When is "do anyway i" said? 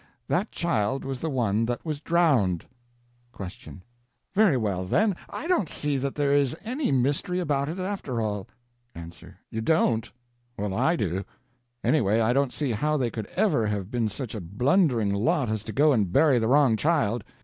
10.95-12.33